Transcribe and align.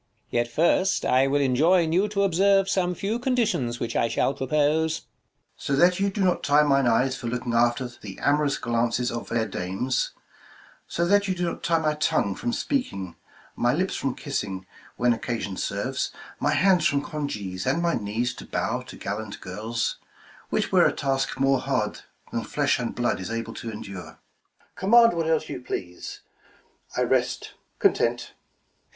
Yet 0.31 0.47
first 0.47 1.05
I 1.05 1.27
will 1.27 1.41
enjoin 1.41 1.93
you 1.93 2.07
to 2.07 2.23
observe 2.23 2.67
Some 2.67 2.95
few 2.95 3.19
conditions 3.19 3.79
which 3.79 3.95
I 3.95 4.07
shall 4.07 4.33
propose. 4.33 5.01
Mum. 5.01 5.05
So 5.57 5.75
that 5.75 5.99
you 5.99 6.09
do 6.09 6.21
not 6.21 6.41
tie 6.41 6.63
mine 6.63 6.87
eyes 6.87 7.15
for 7.15 7.27
looking 7.27 7.51
25 7.51 7.65
After 7.69 7.87
the 8.01 8.17
amorous 8.17 8.57
glances 8.57 9.11
of 9.11 9.27
fair 9.27 9.47
dames: 9.47 10.09
So 10.87 11.05
that 11.05 11.27
you 11.27 11.35
do 11.35 11.45
not 11.45 11.61
tie 11.61 11.77
my 11.77 11.93
tongue 11.93 12.33
from 12.33 12.51
speaking, 12.51 13.15
My 13.55 13.75
lips 13.75 13.95
from 13.95 14.15
kissing, 14.15 14.65
when 14.97 15.13
occasion 15.13 15.55
serves, 15.55 16.09
My 16.39 16.55
hands 16.55 16.87
from 16.87 17.03
congees, 17.03 17.67
and 17.67 17.79
my 17.79 17.93
knees 17.93 18.33
to 18.37 18.45
bow 18.47 18.81
To 18.81 18.95
gallant 18.95 19.39
girls; 19.39 19.97
which 20.49 20.71
were 20.71 20.87
a 20.87 20.91
task 20.91 21.39
more 21.39 21.59
hard, 21.59 21.97
30 22.31 22.31
Than 22.31 22.43
flesh 22.45 22.79
and 22.79 22.95
blood 22.95 23.19
is 23.19 23.29
able 23.29 23.53
to 23.53 23.69
endure: 23.69 24.03
1 24.03 24.09
6 24.09 24.17
KING 24.17 24.21
LEIR 24.33 24.57
AND 24.57 24.61
[Acr 24.61 24.63
II 24.63 24.67
Command 24.77 25.13
what 25.15 25.27
else 25.27 25.47
you 25.47 25.61
please, 25.61 26.21
I 26.97 27.01
rest 27.03 27.51
content. 27.77 28.33